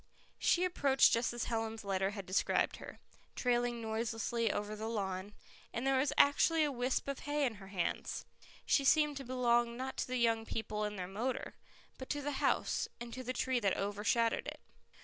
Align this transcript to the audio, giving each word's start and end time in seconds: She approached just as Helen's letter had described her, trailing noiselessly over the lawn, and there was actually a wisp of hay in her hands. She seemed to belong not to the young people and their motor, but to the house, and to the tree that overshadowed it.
She 0.39 0.65
approached 0.65 1.13
just 1.13 1.31
as 1.31 1.43
Helen's 1.43 1.83
letter 1.83 2.09
had 2.09 2.25
described 2.25 2.77
her, 2.77 2.97
trailing 3.35 3.83
noiselessly 3.83 4.51
over 4.51 4.75
the 4.75 4.87
lawn, 4.89 5.35
and 5.71 5.85
there 5.85 5.99
was 5.99 6.11
actually 6.17 6.63
a 6.63 6.71
wisp 6.71 7.07
of 7.07 7.19
hay 7.19 7.45
in 7.45 7.57
her 7.61 7.67
hands. 7.67 8.25
She 8.65 8.83
seemed 8.83 9.15
to 9.17 9.23
belong 9.23 9.77
not 9.77 9.97
to 9.97 10.07
the 10.07 10.17
young 10.17 10.43
people 10.43 10.85
and 10.85 10.97
their 10.97 11.05
motor, 11.07 11.53
but 11.99 12.09
to 12.09 12.23
the 12.23 12.41
house, 12.41 12.87
and 12.99 13.13
to 13.13 13.23
the 13.23 13.31
tree 13.31 13.59
that 13.59 13.77
overshadowed 13.77 14.47
it. 14.47 14.59